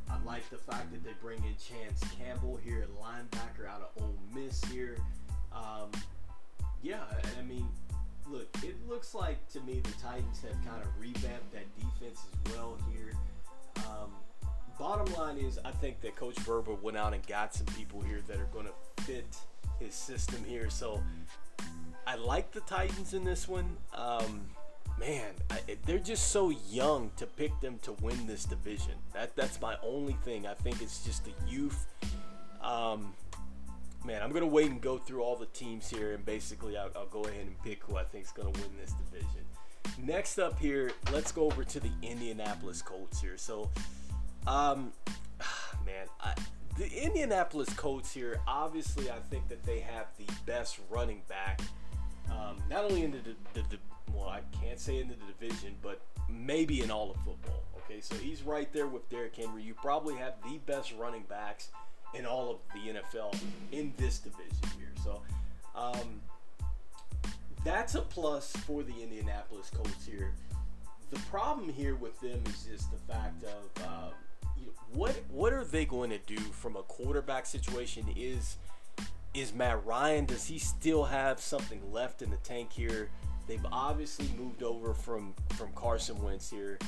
[0.10, 4.18] I like the fact that they bring in Chance Campbell here, linebacker out of Ole
[4.34, 4.98] Miss here.
[5.54, 5.90] Um,
[6.82, 7.04] yeah,
[7.40, 7.68] I mean,
[8.88, 13.14] looks like to me the Titans have kind of revamped that defense as well here.
[13.78, 14.12] Um,
[14.80, 18.22] bottom line is, I think that Coach Vrabel went out and got some people here
[18.28, 19.38] that are going to fit
[19.80, 20.70] his system here.
[20.70, 21.02] So
[22.08, 23.78] I like the Titans in this one.
[23.94, 24.46] Um,
[25.00, 28.94] man, I, they're just so young to pick them to win this division.
[29.14, 30.48] That that's my only thing.
[30.48, 31.88] I think it's just the youth.
[32.62, 33.14] Um,
[34.06, 37.08] man, I'm gonna wait and go through all the teams here, and basically I'll, I'll
[37.08, 39.46] go ahead and pick who I think is gonna win this division.
[39.98, 43.38] Next up here, let's go over to the Indianapolis Colts here.
[43.38, 43.70] So,
[44.48, 44.92] um,
[45.86, 46.34] man, I,
[46.78, 51.62] the Indianapolis Colts here, obviously, I think that they have the best running back,
[52.30, 53.20] um, not only in the,
[53.54, 53.78] the, the,
[54.14, 57.64] well, I can't say in the division, but maybe in all of football.
[57.78, 59.64] Okay, so he's right there with Derrick Henry.
[59.64, 61.70] You probably have the best running backs
[62.18, 63.38] in all of the NFL
[63.72, 64.92] in this division here.
[65.04, 65.22] So
[65.76, 66.22] um,
[67.64, 70.34] that's a plus for the Indianapolis Colts here.
[71.12, 74.10] The problem here with them is just the fact of uh,
[74.58, 78.06] you know, what what are they going to do from a quarterback situation?
[78.16, 78.58] Is
[79.34, 80.26] is Matt Ryan?
[80.26, 83.10] Does he still have something left in the tank here?
[83.48, 86.80] They've obviously moved over from from Carson Wentz here.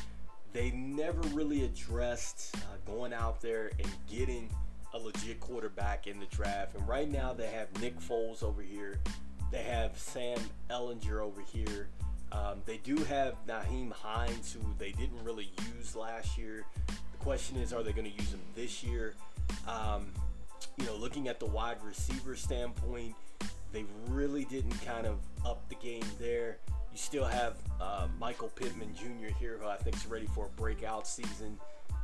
[0.53, 2.59] They never really addressed uh,
[2.91, 4.49] going out there and getting
[4.97, 6.75] a legit quarterback in the draft.
[6.75, 8.99] And right now they have Nick Foles over here.
[9.51, 11.87] They have Sam Ehlinger over here.
[12.31, 16.65] Um, they do have Nyheim Hines, who they didn't really use last year.
[16.87, 19.13] The question is, are they going to use him this year?
[19.67, 20.07] Um,
[20.77, 23.15] you know, looking at the wide receiver standpoint,
[23.71, 26.57] they really didn't kind of up the game there.
[26.91, 29.33] You still have uh, Michael Pittman Jr.
[29.39, 31.57] here, who I think is ready for a breakout season,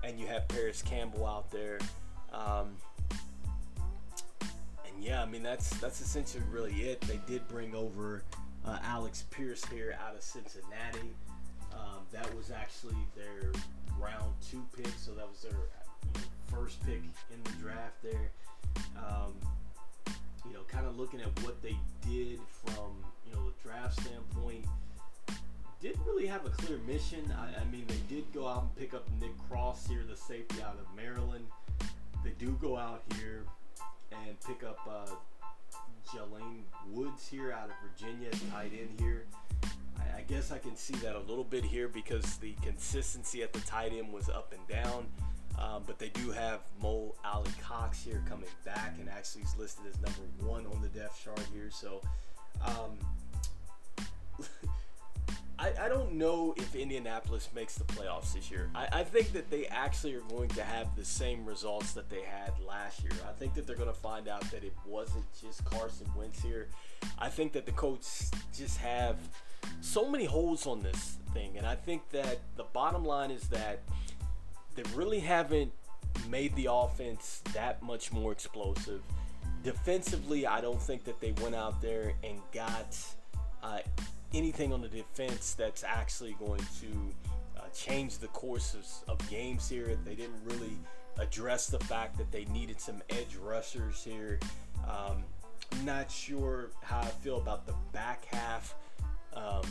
[0.04, 1.80] and you have Parris Campbell out there.
[2.34, 2.76] Um,
[4.42, 7.02] and yeah, I mean that's that's essentially really it.
[7.02, 8.24] They did bring over
[8.66, 11.14] uh, Alex Pierce here out of Cincinnati.
[11.74, 13.52] Um, that was actually their
[14.00, 15.60] round two pick, so that was their
[16.52, 18.32] first pick in the draft there.
[18.98, 19.34] Um,
[20.46, 24.66] you know, kind of looking at what they did from you know the draft standpoint,
[25.82, 27.32] didn't really have a clear mission.
[27.38, 30.62] I, I, mean, they did go out and pick up Nick Cross here, the safety
[30.62, 31.46] out of Maryland.
[32.24, 33.44] They do go out here
[34.12, 35.12] and pick up uh,
[36.08, 39.26] Jelani Woods here out of Virginia, tight end here.
[39.98, 43.52] I, I guess I can see that a little bit here because the consistency at
[43.52, 45.06] the tight end was up and down.
[45.60, 50.02] Um, but they do have Mo Alie-Cox here coming back and actually is listed as
[50.02, 51.70] number one on the depth chart here.
[51.70, 52.02] So
[52.66, 52.98] um,
[55.60, 58.70] I, I, don't know if Indianapolis makes the playoffs this year.
[58.74, 62.22] I, I, think that they actually are going to have the same results that they
[62.22, 63.14] had last year.
[63.28, 66.70] I think that they're going to find out that it wasn't just Carson Wentz here.
[67.20, 68.06] I think that the coach
[68.56, 69.18] just have
[69.82, 71.58] so many holes on this thing.
[71.58, 73.80] And I think that the bottom line is that–
[74.76, 75.72] they really haven't
[76.30, 79.02] made the offense that much more explosive.
[79.64, 82.98] Defensively, I don't think that they went out there and got
[83.62, 83.80] uh,
[84.34, 87.14] anything on the defense that's actually going to
[87.58, 89.98] uh, change the courses of games here.
[90.06, 90.78] They didn't really
[91.20, 94.40] address the fact that they needed some edge rushers here.
[94.90, 95.24] Um,
[95.84, 98.76] not sure how I feel about the back half
[99.36, 99.64] um,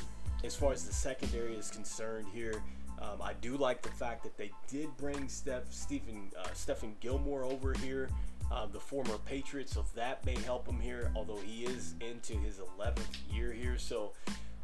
[0.45, 2.63] as far as the secondary is concerned here.
[3.01, 7.45] Um, I do like the fact that they did bring Steph, Stephen, uh, Stephon Gilmore
[7.45, 8.09] over here,
[8.51, 12.61] uh, the former Patriot, so that may help him here, although he is into his
[12.79, 13.77] 11th year here.
[13.77, 14.13] So,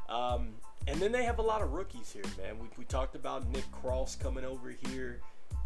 [0.09, 0.55] um,
[0.87, 2.59] and then they have a lot of rookies here, man.
[2.59, 5.21] We, we talked about Nick Cross coming over here.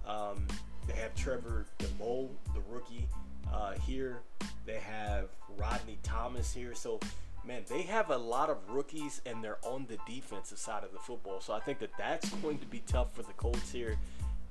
[0.07, 0.47] Um,
[0.87, 3.07] they have Trevor DeMole, the rookie,
[3.53, 4.23] uh, here.
[4.67, 6.75] They have Rodney Thomas here.
[6.75, 6.99] So,
[7.47, 10.99] man, they have a lot of rookies and they're on the defensive side of the
[10.99, 11.41] football.
[11.41, 13.97] So I think that that's going to be tough for the Colts here.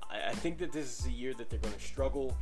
[0.10, 2.38] I, I think that this is a year that they're going to struggle.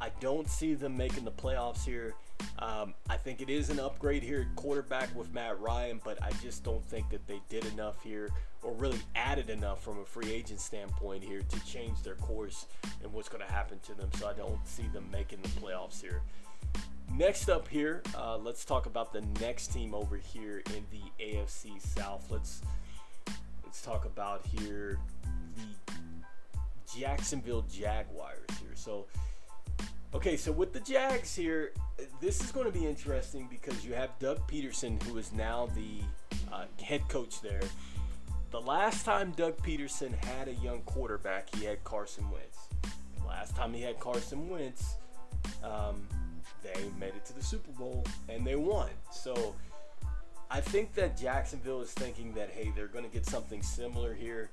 [0.00, 2.14] I don't see them making the playoffs here.
[2.58, 6.30] Um, I think it is an upgrade here at quarterback with Matt Ryan, but I
[6.42, 8.30] just don't think that they did enough here
[8.62, 12.66] or really added enough from a free agent standpoint here to change their course
[13.02, 14.10] and what's going to happen to them.
[14.14, 16.22] So I don't see them making the playoffs here.
[17.12, 21.80] Next up here, uh, let's talk about the next team over here in the AFC
[21.80, 22.26] South.
[22.30, 22.62] Let's
[23.64, 24.98] let's talk about here
[25.54, 28.74] the Jacksonville Jaguars here.
[28.74, 29.06] So,
[30.16, 31.72] okay, so with the Jags here,
[32.22, 36.00] this is going to be interesting because you have Doug Pederson, who is now the
[36.50, 37.60] uh, head coach there.
[38.50, 42.68] The last time Doug Pederson had a young quarterback, he had Carson Wentz.
[43.20, 44.94] The last time he had Carson Wentz,
[45.62, 46.08] um,
[46.62, 48.88] they made it to the Super Bowl and they won.
[49.12, 49.54] So
[50.50, 54.50] I think that Jacksonville is thinking that hey, they're going to get something similar here.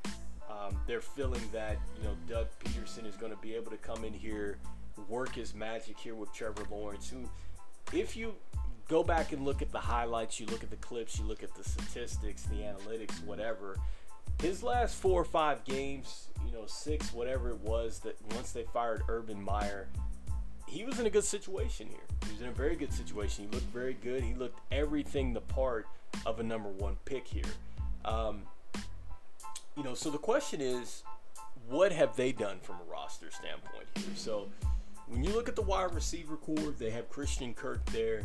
[0.51, 4.03] Um, they're feeling that you know Doug Pederson is going to be able to come
[4.03, 4.57] in here,
[5.01, 7.09] work his magic here with Trevor Lawrence.
[7.09, 7.29] Who,
[7.97, 8.35] if you
[8.87, 11.53] go back and look at the highlights, you look at the clips, you look at
[11.55, 13.77] the statistics, the analytics, whatever.
[14.41, 18.63] His last four or five games, you know, six, whatever it was, that once they
[18.63, 19.87] fired Urban Meyer,
[20.67, 22.05] he was in a good situation here.
[22.25, 23.45] He was in a very good situation.
[23.45, 24.23] He looked very good.
[24.23, 25.87] He looked everything the part
[26.25, 27.43] of a number one pick here.
[28.05, 28.43] Um,
[29.77, 31.03] you know, so the question is,
[31.69, 34.05] what have they done from a roster standpoint here?
[34.15, 34.49] So
[35.13, 38.23] when you look at the wide receiver corps, they have Christian Kirk there.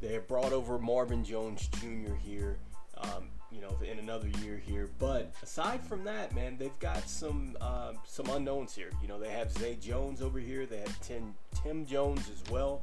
[0.00, 2.14] They have brought over Marvin Jones Jr.
[2.14, 2.58] here.
[2.96, 4.88] Um, you know, in another year here.
[4.98, 8.90] But aside from that, man, they've got some uh, some unknowns here.
[9.02, 10.66] You know, they have Zay Jones over here.
[10.66, 12.82] They have Tim Tim Jones as well.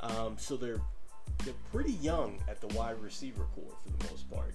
[0.00, 0.80] Um, so they're
[1.44, 4.54] they're pretty young at the wide receiver corps for the most part.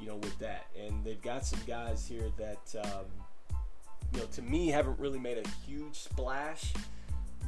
[0.00, 3.04] You know, with that, and they've got some guys here that um,
[4.12, 6.72] you know to me haven't really made a huge splash.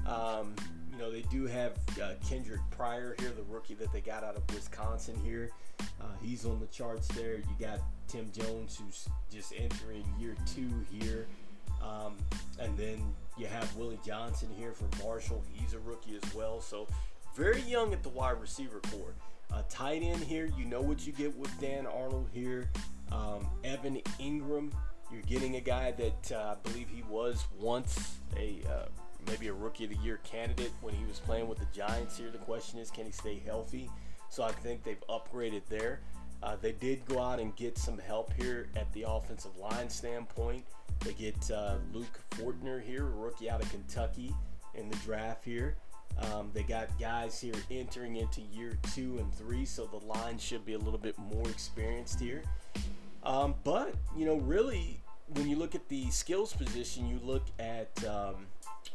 [0.06, 0.54] Um,
[0.92, 4.36] you know, they do have uh, Kendric Pryor here, the rookie that they got out
[4.36, 5.50] of Wisconsin here.
[6.00, 7.36] Uh, he's on the charts there.
[7.36, 11.26] You got Tim Jones, who's just entering year two here.
[11.82, 12.16] Um,
[12.60, 13.02] and then
[13.36, 15.42] you have Willie Johnson here from Marshall.
[15.52, 16.60] He's a rookie as well.
[16.60, 16.86] So
[17.34, 19.14] very young at the wide receiver corps.
[19.52, 22.70] Uh, tight end here, you know what you get with Dan Arnold here.
[23.12, 24.72] Um, Evan Engram,
[25.12, 28.86] you're getting a guy that uh, I believe he was once a uh,
[29.26, 32.30] maybe a rookie of the year candidate when he was playing with the Giants here.
[32.30, 33.90] The question is, can he stay healthy?
[34.28, 36.00] So I think they've upgraded there.
[36.42, 40.64] Uh, they did go out and get some help here at the offensive line standpoint.
[41.00, 44.34] They get uh, Luke Fortner here, rookie out of Kentucky,
[44.74, 45.76] in the draft here.
[46.18, 50.64] Um, they got guys here entering into year two and three, so the line should
[50.64, 52.42] be a little bit more experienced here.
[53.22, 58.04] Um, but, you know, really, when you look at the skills position, you look at
[58.04, 58.46] um,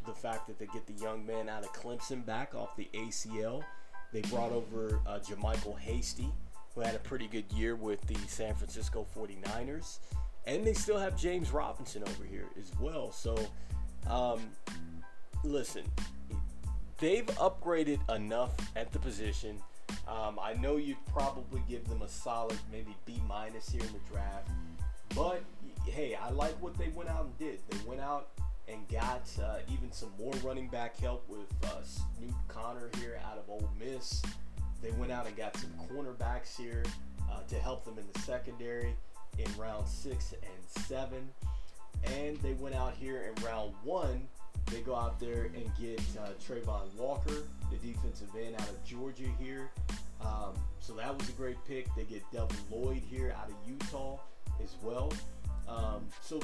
[0.09, 3.63] the fact that they get the young man out of Clemson back off the ACL.
[4.11, 5.19] They brought over uh,
[5.79, 6.29] Hasty
[6.73, 9.99] who had a pretty good year with the San Francisco 49ers.
[10.47, 13.11] And they still have James Robinson over here as well.
[13.11, 13.37] So,
[14.09, 14.39] um,
[15.43, 15.83] listen,
[16.97, 19.61] they've upgraded enough at the position.
[20.07, 24.11] Um, I know you'd probably give them a solid, maybe B minus here in the
[24.11, 24.47] draft.
[25.15, 25.43] But
[25.85, 27.59] hey, I like what they went out and did.
[27.69, 28.29] They went out
[28.71, 33.37] and got uh, even some more running back help with uh, Snoop Conner here out
[33.37, 34.21] of Ole Miss.
[34.81, 36.83] They went out and got some cornerbacks here
[37.31, 38.95] uh, to help them in the secondary
[39.37, 41.29] in round six and seven.
[42.03, 44.27] And they went out here in round one.
[44.67, 49.27] They go out there and get uh, Travon Walker, the defensive end out of Georgia
[49.39, 49.71] here.
[50.21, 51.87] Um, so that was a great pick.
[51.95, 54.17] They get Devin Lloyd here out of Utah
[54.63, 55.11] as well.
[55.67, 56.39] Um, so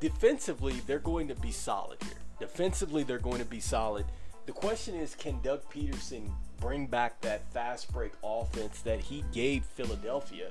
[0.00, 2.14] defensively, they're going to be solid here.
[2.38, 4.06] Defensively, they're going to be solid.
[4.46, 6.30] The question is, can Doug Pederson
[6.60, 10.50] bring back that fast break offense that he gave Philadelphia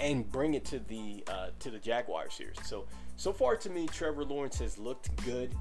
[0.00, 2.52] and bring it to the uh, to the Jaguars here?
[2.64, 5.54] So so far to me, Trevor Lawrence has looked good.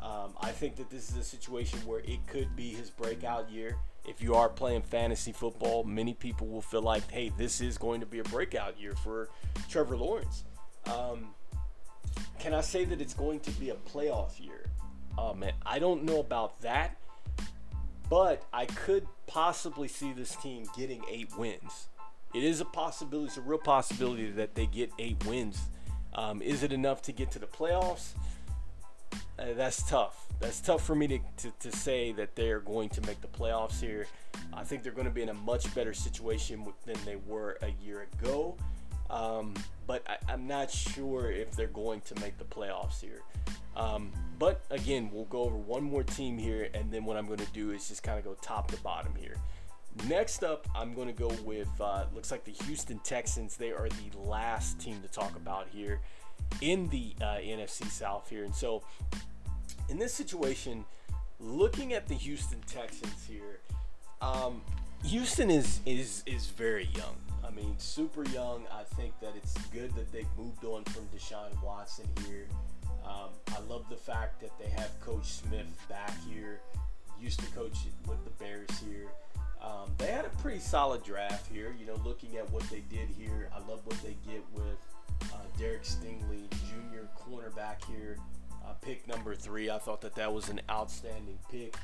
[0.00, 3.76] Um, I think that this is a situation where it could be his breakout year.
[4.06, 8.00] If you are playing fantasy football, many people will feel like, hey, this is going
[8.00, 9.30] to be a breakout year for
[9.70, 10.44] Trevor Lawrence.
[10.86, 11.28] Um,
[12.38, 14.66] can I say that it's going to be a playoff year?
[15.16, 16.96] Oh man, I don't know about that,
[18.10, 21.88] but I could possibly see this team getting eight wins.
[22.34, 25.60] It is a possibility, it's a real possibility that they get eight wins.
[26.14, 28.10] Um, is it enough to get to the playoffs?
[29.38, 30.26] Uh, that's tough.
[30.40, 33.80] That's tough for me to, to, to, say that they're going to make the playoffs
[33.80, 34.06] here.
[34.52, 37.70] I think they're going to be in a much better situation than they were a
[37.84, 38.56] year ago.
[39.10, 39.54] Um,
[39.86, 43.20] but I, am not sure if they're going to make the playoffs here.
[43.76, 47.40] Um, but again, we'll go over one more team here, and then what I'm going
[47.40, 49.36] to do is just kind of go top to bottom here.
[50.08, 53.56] Next up, I'm going to go with uh, looks like the Houston Texans.
[53.56, 56.00] They are the last team to talk about here
[56.60, 58.82] in the uh, NFC South here, and so
[59.88, 60.84] in this situation,
[61.38, 63.60] looking at the Houston Texans here,
[64.20, 64.62] um,
[65.04, 67.16] Houston is is is very young.
[67.54, 68.64] I mean, super young.
[68.72, 72.48] I think that it's good that they've moved on from Deshaun Watson here.
[73.04, 76.60] Um, I love the fact that they have Coach Smith back here.
[77.20, 77.78] Used to coach
[78.08, 79.06] with the Bears here.
[79.62, 81.74] Um, they had a pretty solid draft here.
[81.78, 85.38] You know, looking at what they did here, I love what they get with uh,
[85.58, 88.18] Derek Stingley, junior cornerback here,
[88.66, 89.70] uh, pick number three.
[89.70, 91.76] I thought that that was an outstanding pick,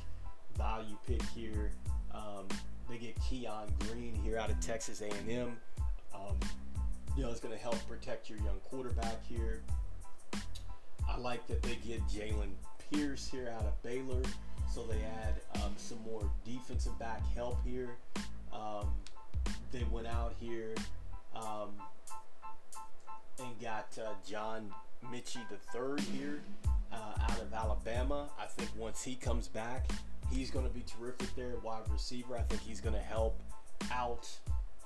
[0.57, 1.71] value pick here.
[2.13, 2.49] Um,
[2.91, 5.57] they get Keon Green here out of Texas A&M.
[6.13, 6.37] Um,
[7.17, 9.63] you know, it's going to help protect your young quarterback here.
[11.09, 12.51] I like that they get Jalen
[12.91, 14.23] Pierce here out of Baylor.
[14.73, 17.97] So they add um, some more defensive back help here.
[18.53, 18.93] Um,
[19.73, 20.75] they went out here
[21.35, 21.71] um,
[23.39, 24.73] and got uh, John
[25.07, 25.43] Metchie
[25.75, 26.41] III here
[26.93, 28.29] uh, out of Alabama.
[28.39, 29.87] I think once he comes back,
[30.31, 32.37] He's going to be terrific there at wide receiver.
[32.37, 33.43] I think he's going to help
[33.93, 34.29] out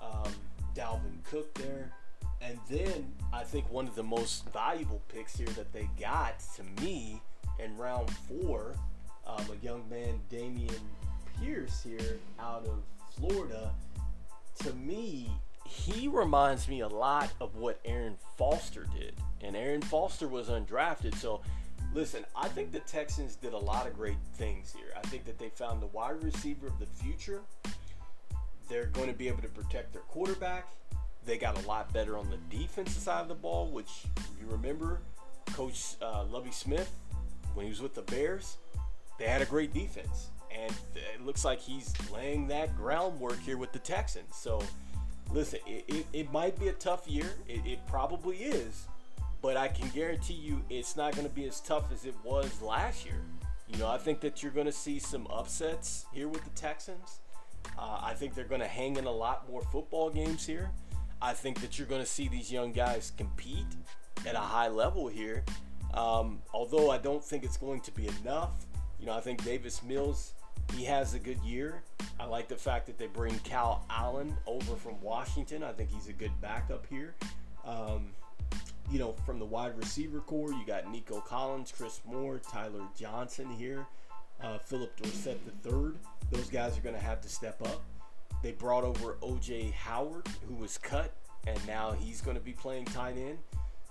[0.03, 0.33] um,
[0.75, 1.93] Dalvin Cook there.
[2.41, 6.83] And then I think one of the most valuable picks here that they got to
[6.83, 7.23] me
[7.59, 8.75] in round four,
[9.27, 10.81] um, a young man, Dameon
[11.41, 12.83] Pierce here out of
[13.17, 13.73] Florida.
[14.63, 15.31] To me,
[15.67, 19.15] he reminds me a lot of what Arian Foster did.
[19.41, 21.41] And Arian Foster was undrafted, so
[21.95, 24.89] Listen, I think the Texans did a lot of great things here.
[24.97, 27.41] I think that they found the wide receiver of the future.
[28.69, 30.73] They're going to be able to protect their quarterback.
[31.25, 34.07] They got a lot better on the defensive side of the ball, which
[34.41, 35.03] you remember,
[35.53, 36.91] Coach uh, Lovie Smith,
[37.55, 38.57] when he was with the Bears,
[39.21, 40.31] they had a great defense.
[40.51, 44.35] And it looks like he's laying that groundwork here with the Texans.
[44.35, 44.61] So,
[45.31, 47.35] listen, it, it, it might be a tough year.
[47.49, 48.89] It, it probably is
[49.45, 52.63] but I can guarantee you it's not going to be as tough as it was
[52.63, 53.21] last year.
[53.69, 57.19] You know, I think that you're going to see some upsets here with the Texans.
[57.79, 60.71] Uh, I think they're going to hang in a lot more football games here.
[61.21, 63.67] I think that you're going to see these young guys compete
[64.27, 65.45] at a high level here.
[65.93, 68.65] Um, although I don't think it's going to be enough.
[68.99, 70.33] You know, I think Davis Mills,
[70.75, 71.83] he has a good year.
[72.19, 75.63] I like the fact that they bring Kyle Allen over from Washington.
[75.63, 77.15] I think he's a good backup here.
[77.67, 78.15] Um,
[78.91, 83.51] you know, from the wide receiver corps, you got Nico Collins, Chris Moore, Tyler Johnson
[83.51, 83.87] here,
[84.43, 85.93] uh, Phillip Dorsett III.
[86.31, 87.83] Those guys are going to have to step up.
[88.43, 91.13] They brought over OJ Howard, who was cut,
[91.47, 93.39] and now he's going to be playing tight end.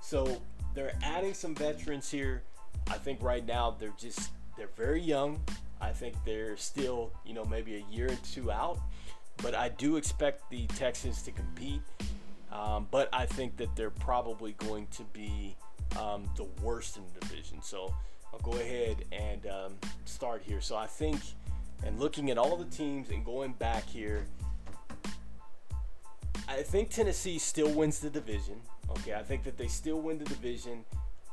[0.01, 0.41] So
[0.73, 2.43] they're adding some veterans here.
[2.87, 5.39] I think right now they're just they're very young.
[5.81, 8.79] I think they're still, you know, maybe a year or two out.
[9.37, 11.81] but I do expect the Texans to compete.
[12.53, 15.57] Um, but I think that they're probably going to be
[15.99, 17.61] um, the worst in the division.
[17.61, 17.93] So
[18.31, 19.75] I'll go ahead and um,
[20.05, 20.61] start here.
[20.61, 21.19] So I think,
[21.83, 24.27] and looking at all the teams and going back here,
[26.47, 28.61] I think Tennessee still wins the division.
[28.91, 30.85] Okay, I think that they still win the division.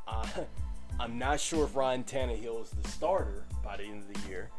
[0.09, 0.27] Uh,
[1.01, 4.51] I'm not sure if Ryan Tannehill is the starter by the end of the year.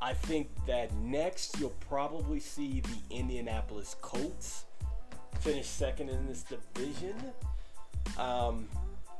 [0.00, 4.64] I think that next you'll probably see the Indianapolis Colts
[5.40, 7.14] finish second in this division.
[8.18, 8.68] Um,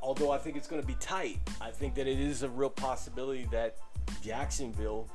[0.03, 2.71] although I think it's going to be tight, I think that it is a real
[2.71, 3.77] possibility that
[4.23, 5.09] Jacksonville,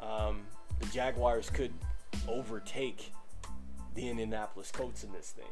[0.00, 0.42] um,
[0.80, 1.72] the Jaguars, could
[2.28, 3.12] overtake
[3.94, 5.44] the Indianapolis Colts in this thing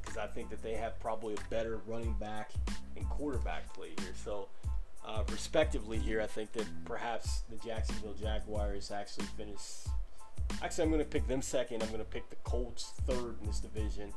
[0.00, 2.50] because uh, I think that they have probably a better running back
[2.96, 4.14] and quarterback play here.
[4.24, 4.48] So,
[5.06, 9.60] uh, respectively, here, I think that perhaps the Jacksonville Jaguars actually finish.
[10.62, 11.82] Actually, I'm going to pick them second.
[11.82, 14.12] I'm going to pick the Colts third in this division,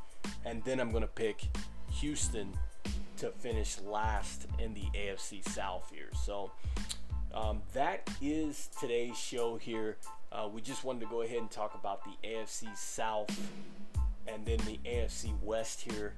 [0.45, 1.43] and then I'm going to pick
[1.99, 2.53] Houston
[3.17, 6.09] to finish last in the AFC South here.
[6.23, 6.51] So
[7.33, 9.97] um, that is today's show here.
[10.31, 13.29] Uh, we just wanted to go ahead and talk about the AFC South
[14.27, 16.13] and then the AFC West here.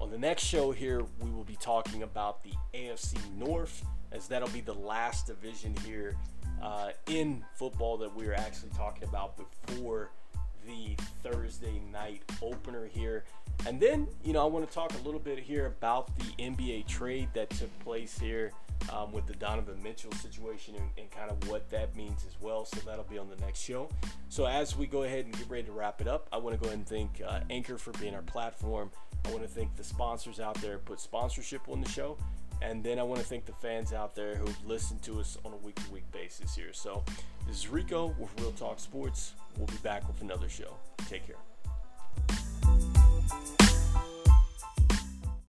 [0.00, 4.48] On the next show here, we will be talking about the AFC North, as that'll
[4.48, 6.16] be the last division here
[6.62, 10.12] uh, in football that we were actually talking about before
[10.66, 13.24] the Thursday night opener here.
[13.66, 16.86] And then, you know, I want to talk a little bit here about the NBA
[16.86, 18.52] trade that took place here
[18.92, 22.64] um, with the Donovan Mitchell situation and, and, kind of what that means as well.
[22.64, 23.88] So that'll be on the next show.
[24.28, 26.60] So as we go ahead and get ready to wrap it up, I want to
[26.60, 28.90] go ahead and thank uh, Anchor for being our platform.
[29.24, 32.16] I want to thank the sponsors out there put sponsorship on the show.
[32.62, 35.52] And then I want to thank the fans out there who've listened to us on
[35.52, 36.72] a week to week basis here.
[36.72, 37.02] So
[37.46, 39.34] this is Rico with Real Talk Sports.
[39.58, 40.74] We'll be back with another show.
[41.08, 41.36] Take care.